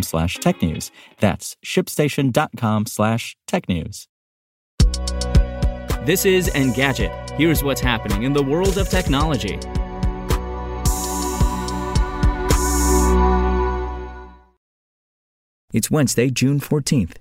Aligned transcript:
slash 0.00 0.38
technews. 0.38 0.90
That's 1.18 1.56
shipstation.com 1.62 2.86
slash 2.86 3.36
technews. 3.46 4.06
This 6.06 6.24
is 6.24 6.48
Engadget. 6.50 7.30
Here's 7.32 7.62
what's 7.62 7.80
happening 7.82 8.22
in 8.22 8.32
the 8.32 8.42
world 8.42 8.78
of 8.78 8.88
technology. 8.88 9.58
It's 15.72 15.90
Wednesday, 15.90 16.28
June 16.28 16.60
14th. 16.60 17.16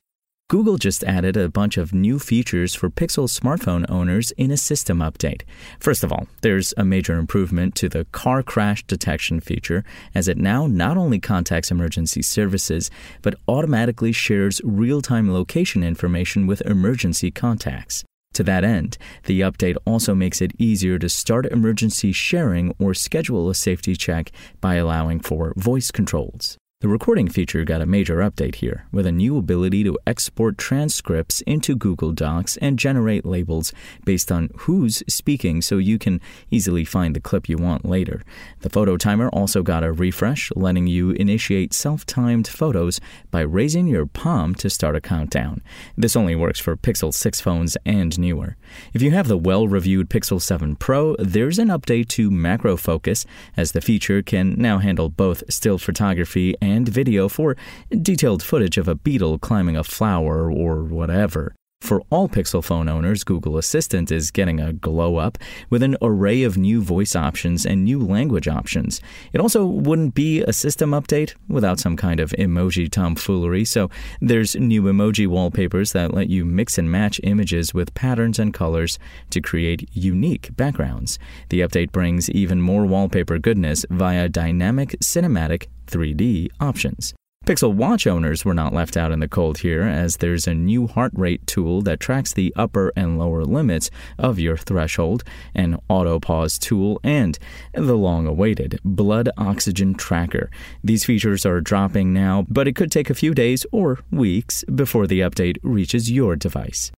Google 0.51 0.75
just 0.75 1.05
added 1.05 1.37
a 1.37 1.47
bunch 1.47 1.77
of 1.77 1.93
new 1.93 2.19
features 2.19 2.75
for 2.75 2.89
Pixel 2.89 3.29
smartphone 3.29 3.89
owners 3.89 4.31
in 4.31 4.51
a 4.51 4.57
system 4.57 4.97
update. 4.99 5.43
First 5.79 6.03
of 6.03 6.11
all, 6.11 6.27
there's 6.41 6.73
a 6.75 6.83
major 6.83 7.17
improvement 7.17 7.73
to 7.75 7.87
the 7.87 8.03
car 8.11 8.43
crash 8.43 8.83
detection 8.83 9.39
feature, 9.39 9.85
as 10.13 10.27
it 10.27 10.37
now 10.37 10.67
not 10.67 10.97
only 10.97 11.21
contacts 11.21 11.71
emergency 11.71 12.21
services, 12.21 12.91
but 13.21 13.35
automatically 13.47 14.11
shares 14.11 14.59
real 14.65 15.01
time 15.01 15.31
location 15.31 15.85
information 15.85 16.47
with 16.47 16.59
emergency 16.63 17.31
contacts. 17.31 18.03
To 18.33 18.43
that 18.43 18.65
end, 18.65 18.97
the 19.27 19.39
update 19.39 19.77
also 19.85 20.13
makes 20.13 20.41
it 20.41 20.51
easier 20.57 20.99
to 20.99 21.07
start 21.07 21.45
emergency 21.45 22.11
sharing 22.11 22.75
or 22.77 22.93
schedule 22.93 23.49
a 23.49 23.55
safety 23.55 23.95
check 23.95 24.33
by 24.59 24.75
allowing 24.75 25.21
for 25.21 25.53
voice 25.55 25.91
controls. 25.91 26.57
The 26.81 26.87
recording 26.87 27.27
feature 27.27 27.63
got 27.63 27.83
a 27.83 27.85
major 27.85 28.21
update 28.21 28.55
here, 28.55 28.87
with 28.91 29.05
a 29.05 29.11
new 29.11 29.37
ability 29.37 29.83
to 29.83 29.99
export 30.07 30.57
transcripts 30.57 31.41
into 31.41 31.75
Google 31.75 32.11
Docs 32.11 32.57
and 32.57 32.79
generate 32.79 33.23
labels 33.23 33.71
based 34.03 34.31
on 34.31 34.49
who's 34.61 35.03
speaking 35.07 35.61
so 35.61 35.77
you 35.77 35.99
can 35.99 36.19
easily 36.49 36.83
find 36.83 37.15
the 37.15 37.19
clip 37.19 37.47
you 37.47 37.57
want 37.57 37.85
later. 37.85 38.23
The 38.61 38.69
photo 38.71 38.97
timer 38.97 39.29
also 39.29 39.61
got 39.61 39.83
a 39.83 39.91
refresh, 39.91 40.51
letting 40.55 40.87
you 40.87 41.11
initiate 41.11 41.71
self 41.75 42.03
timed 42.03 42.47
photos 42.47 42.99
by 43.29 43.41
raising 43.41 43.85
your 43.85 44.07
palm 44.07 44.55
to 44.55 44.67
start 44.67 44.95
a 44.95 45.01
countdown. 45.01 45.61
This 45.95 46.15
only 46.15 46.35
works 46.35 46.59
for 46.59 46.75
Pixel 46.75 47.13
6 47.13 47.41
phones 47.41 47.77
and 47.85 48.17
newer. 48.17 48.57
If 48.91 49.03
you 49.03 49.11
have 49.11 49.27
the 49.27 49.37
well 49.37 49.67
reviewed 49.67 50.09
Pixel 50.09 50.41
7 50.41 50.77
Pro, 50.77 51.15
there's 51.19 51.59
an 51.59 51.67
update 51.67 52.07
to 52.07 52.31
macro 52.31 52.75
focus, 52.75 53.23
as 53.55 53.73
the 53.73 53.81
feature 53.81 54.23
can 54.23 54.55
now 54.57 54.79
handle 54.79 55.09
both 55.09 55.43
still 55.47 55.77
photography 55.77 56.55
and 56.59 56.70
and 56.71 56.87
video 56.87 57.27
for 57.29 57.55
detailed 58.01 58.41
footage 58.41 58.77
of 58.77 58.87
a 58.87 58.95
beetle 58.95 59.37
climbing 59.37 59.77
a 59.77 59.83
flower 59.83 60.51
or 60.51 60.83
whatever. 60.83 61.53
For 61.81 62.03
all 62.11 62.29
Pixel 62.29 62.63
phone 62.63 62.87
owners, 62.87 63.23
Google 63.23 63.57
Assistant 63.57 64.11
is 64.11 64.29
getting 64.29 64.59
a 64.59 64.71
glow 64.71 65.17
up 65.17 65.39
with 65.71 65.81
an 65.81 65.97
array 65.99 66.43
of 66.43 66.55
new 66.55 66.79
voice 66.79 67.15
options 67.15 67.65
and 67.65 67.83
new 67.83 67.99
language 67.99 68.47
options. 68.47 69.01
It 69.33 69.41
also 69.41 69.65
wouldn't 69.65 70.13
be 70.13 70.43
a 70.43 70.53
system 70.53 70.91
update 70.91 71.33
without 71.49 71.79
some 71.79 71.97
kind 71.97 72.19
of 72.19 72.31
emoji 72.33 72.89
tomfoolery, 72.89 73.65
so 73.65 73.89
there's 74.21 74.55
new 74.55 74.83
emoji 74.83 75.25
wallpapers 75.25 75.91
that 75.93 76.13
let 76.13 76.29
you 76.29 76.45
mix 76.45 76.77
and 76.77 76.89
match 76.91 77.19
images 77.23 77.73
with 77.73 77.95
patterns 77.95 78.37
and 78.37 78.53
colors 78.53 78.99
to 79.31 79.41
create 79.41 79.89
unique 79.91 80.55
backgrounds. 80.55 81.17
The 81.49 81.61
update 81.61 81.91
brings 81.91 82.29
even 82.29 82.61
more 82.61 82.85
wallpaper 82.85 83.39
goodness 83.39 83.87
via 83.89 84.29
dynamic 84.29 84.91
cinematic 84.99 85.65
3D 85.91 86.49
options. 86.59 87.13
Pixel 87.43 87.73
Watch 87.73 88.05
owners 88.05 88.45
were 88.45 88.53
not 88.53 88.71
left 88.71 88.95
out 88.95 89.11
in 89.11 89.19
the 89.19 89.27
cold 89.27 89.57
here, 89.57 89.81
as 89.81 90.17
there's 90.17 90.45
a 90.45 90.53
new 90.53 90.85
heart 90.85 91.11
rate 91.15 91.45
tool 91.47 91.81
that 91.81 91.99
tracks 91.99 92.33
the 92.33 92.53
upper 92.55 92.93
and 92.95 93.17
lower 93.17 93.43
limits 93.43 93.89
of 94.19 94.37
your 94.37 94.55
threshold, 94.55 95.23
an 95.55 95.79
auto 95.89 96.19
pause 96.19 96.59
tool, 96.59 96.99
and 97.03 97.39
the 97.73 97.97
long 97.97 98.27
awaited 98.27 98.79
blood 98.85 99.27
oxygen 99.39 99.95
tracker. 99.95 100.51
These 100.83 101.03
features 101.03 101.43
are 101.43 101.61
dropping 101.61 102.13
now, 102.13 102.45
but 102.47 102.67
it 102.67 102.75
could 102.75 102.91
take 102.91 103.09
a 103.09 103.15
few 103.15 103.33
days 103.33 103.65
or 103.71 103.97
weeks 104.11 104.63
before 104.65 105.07
the 105.07 105.21
update 105.21 105.57
reaches 105.63 106.11
your 106.11 106.35
device. 106.35 106.91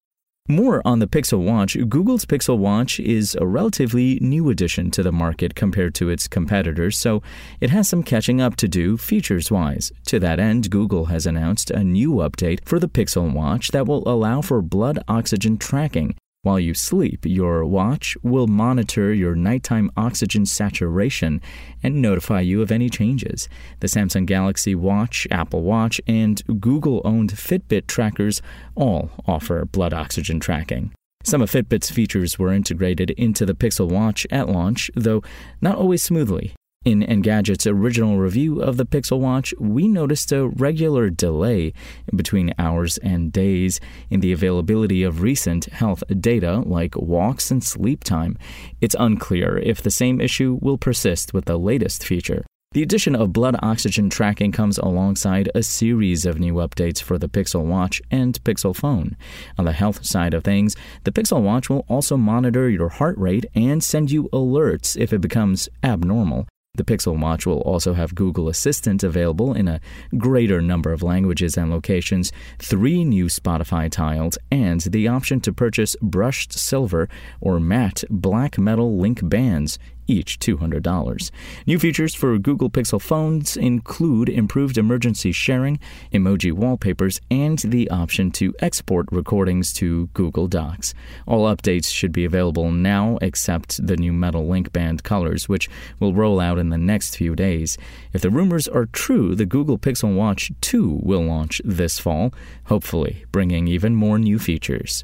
More 0.52 0.82
on 0.84 1.00
the 1.00 1.08
Pixel 1.08 1.46
Watch, 1.46 1.78
Google's 1.88 2.26
Pixel 2.26 2.58
Watch 2.58 3.00
is 3.00 3.38
a 3.40 3.48
relatively 3.48 4.20
new 4.20 4.50
addition 4.50 4.92
to 4.92 5.02
the 5.02 5.14
market 5.14 5.56
compared 5.56 5.96
to 5.96 6.10
its 6.10 6.28
competitors, 6.28 6.98
so 6.98 7.24
it 7.62 7.70
has 7.70 7.88
some 7.88 8.04
catching 8.04 8.42
up 8.42 8.58
to 8.58 8.68
do 8.68 8.98
features 8.98 9.50
wise. 9.50 9.94
To 10.08 10.20
that 10.20 10.42
end, 10.42 10.70
Google 10.70 11.06
has 11.06 11.26
announced 11.26 11.72
a 11.72 11.86
new 11.86 12.16
update 12.16 12.66
for 12.66 12.80
the 12.80 12.90
Pixel 12.90 13.32
Watch 13.32 13.70
that 13.70 13.88
will 13.88 14.06
allow 14.06 14.42
for 14.42 14.62
blood 14.62 15.00
oxygen 15.08 15.58
tracking. 15.58 16.16
While 16.44 16.60
you 16.60 16.74
sleep, 16.74 17.24
your 17.24 17.64
watch 17.66 18.18
will 18.24 18.48
monitor 18.48 19.14
your 19.14 19.36
nighttime 19.36 19.92
oxygen 19.96 20.48
saturation 20.48 21.40
and 21.84 22.02
notify 22.02 22.42
you 22.42 22.64
of 22.64 22.72
any 22.72 22.90
changes. 22.90 23.48
The 23.80 23.86
Samsung 23.86 24.26
Galaxy 24.26 24.74
Watch, 24.74 25.28
Apple 25.30 25.62
Watch, 25.62 26.02
and 26.08 26.42
Google 26.60 27.04
owned 27.06 27.32
Fitbit 27.34 27.86
trackers 27.86 28.42
all 28.74 29.12
offer 29.28 29.66
blood 29.66 29.94
oxygen 29.94 30.40
tracking. 30.40 30.94
Some 31.24 31.44
of 31.44 31.52
Fitbit's 31.52 31.92
features 31.92 32.40
were 32.40 32.52
integrated 32.52 33.12
into 33.12 33.46
the 33.46 33.54
Pixel 33.54 33.88
Watch 33.88 34.26
at 34.32 34.50
launch, 34.50 34.90
though 34.96 35.22
not 35.62 35.76
always 35.76 36.02
smoothly. 36.02 36.56
In 36.84 37.04
Engadget's 37.04 37.68
original 37.68 38.18
review 38.18 38.60
of 38.60 38.78
the 38.78 38.88
Pixel 38.88 39.20
Watch, 39.20 39.54
we 39.60 39.88
noticed 39.88 40.32
a 40.32 40.48
regular 40.48 41.12
delay 41.12 41.74
between 42.16 42.56
hours 42.58 42.98
and 42.98 43.32
days 43.32 43.80
in 44.10 44.22
the 44.22 44.32
availability 44.32 45.04
of 45.04 45.22
recent 45.22 45.66
health 45.66 46.04
data 46.20 46.62
like 46.66 46.96
walks 46.96 47.52
and 47.52 47.64
sleep 47.64 48.04
time. 48.04 48.36
It's 48.82 48.96
unclear 48.98 49.60
if 49.60 49.84
the 49.84 49.92
same 49.92 50.20
issue 50.20 50.58
will 50.60 50.80
persist 50.80 51.36
with 51.36 51.46
the 51.46 51.60
latest 51.60 52.04
feature. 52.04 52.44
The 52.72 52.82
addition 52.82 53.16
of 53.16 53.32
blood 53.32 53.58
oxygen 53.62 54.10
tracking 54.10 54.52
comes 54.52 54.80
alongside 54.80 55.52
a 55.54 55.62
series 55.62 56.26
of 56.26 56.40
new 56.40 56.56
updates 56.56 57.00
for 57.00 57.20
the 57.20 57.30
Pixel 57.30 57.64
Watch 57.64 58.02
and 58.10 58.44
Pixel 58.44 58.76
phone. 58.76 59.16
On 59.60 59.66
the 59.66 59.72
health 59.72 60.04
side 60.04 60.34
of 60.34 60.44
things, 60.44 60.76
the 61.04 61.12
Pixel 61.12 61.44
Watch 61.44 61.70
will 61.70 61.86
also 61.88 62.18
monitor 62.18 62.68
your 62.68 62.90
heart 62.90 63.20
rate 63.20 63.46
and 63.54 63.84
send 63.84 64.10
you 64.10 64.30
alerts 64.34 65.00
if 65.00 65.14
it 65.14 65.22
becomes 65.22 65.70
abnormal. 65.84 66.48
The 66.76 66.86
Pixel 66.86 67.20
Watch 67.20 67.46
will 67.46 67.60
also 67.60 67.94
have 67.96 68.16
Google 68.16 68.48
Assistant 68.48 69.04
available 69.04 69.54
in 69.54 69.68
a 69.68 69.82
greater 70.18 70.62
number 70.62 70.94
of 70.94 71.04
languages 71.04 71.58
and 71.58 71.70
locations, 71.70 72.32
three 72.60 73.04
new 73.04 73.26
Spotify 73.26 73.92
tiles, 73.92 74.38
and 74.50 74.80
the 74.80 75.06
option 75.10 75.42
to 75.42 75.52
purchase 75.52 75.98
brushed 76.02 76.54
silver 76.54 77.10
or 77.42 77.60
matte 77.60 78.06
black 78.10 78.58
metal 78.58 78.98
link 78.98 79.20
bands 79.22 79.80
each 80.12 80.40
$200. 80.40 81.32
New 81.66 81.80
features 81.80 82.14
for 82.14 82.38
Google 82.38 82.70
Pixel 82.70 83.02
phones 83.02 83.56
include 83.56 84.28
improved 84.28 84.78
emergency 84.78 85.32
sharing, 85.32 85.80
emoji 86.12 86.52
wallpapers, 86.52 87.22
and 87.32 87.60
the 87.60 87.90
option 87.90 88.30
to 88.32 88.54
export 88.60 89.08
recordings 89.12 89.72
to 89.74 90.08
Google 90.08 90.48
Docs. 90.48 90.94
All 91.26 91.46
updates 91.54 91.92
should 91.92 92.12
be 92.12 92.26
available 92.26 92.72
now 92.72 93.18
except 93.22 93.86
the 93.86 93.98
new 93.98 94.12
metal 94.12 94.48
link 94.48 94.74
band 94.74 95.04
colors, 95.04 95.48
which 95.48 95.70
will 96.00 96.14
roll 96.14 96.40
out 96.40 96.60
in 96.60 96.70
the 96.70 96.78
next 96.78 97.16
few 97.16 97.36
days. 97.36 97.78
If 98.14 98.22
the 98.22 98.30
rumors 98.30 98.68
are 98.68 98.88
true, 98.88 99.34
the 99.36 99.46
Google 99.46 99.78
Pixel 99.78 100.16
Watch 100.16 100.52
2 100.62 101.00
will 101.02 101.24
launch 101.24 101.62
this 101.64 102.00
fall, 102.00 102.34
hopefully 102.66 103.24
bringing 103.32 103.68
even 103.68 103.96
more 103.96 104.20
new 104.20 104.38
features. 104.38 105.04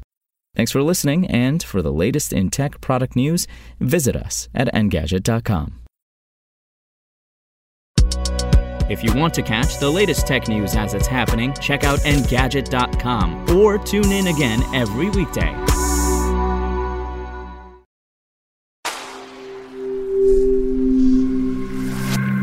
Thanks 0.58 0.72
for 0.72 0.82
listening, 0.82 1.24
and 1.28 1.62
for 1.62 1.82
the 1.82 1.92
latest 1.92 2.32
in 2.32 2.50
tech 2.50 2.80
product 2.80 3.14
news, 3.14 3.46
visit 3.78 4.16
us 4.16 4.48
at 4.52 4.66
Engadget.com. 4.74 5.78
If 8.90 9.04
you 9.04 9.14
want 9.14 9.34
to 9.34 9.42
catch 9.42 9.78
the 9.78 9.88
latest 9.88 10.26
tech 10.26 10.48
news 10.48 10.74
as 10.74 10.94
it's 10.94 11.06
happening, 11.06 11.54
check 11.60 11.84
out 11.84 12.00
Engadget.com 12.00 13.56
or 13.56 13.78
tune 13.78 14.10
in 14.10 14.26
again 14.26 14.60
every 14.74 15.10
weekday. 15.10 15.54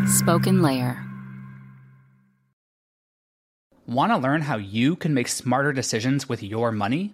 SpokenLayer. 0.08 1.06
Want 3.88 4.14
to 4.14 4.18
learn 4.18 4.44
how 4.44 4.56
you 4.56 4.96
can 4.96 5.14
make 5.14 5.28
smarter 5.28 5.74
decisions 5.74 6.30
with 6.30 6.42
your 6.42 6.72
money? 6.72 7.14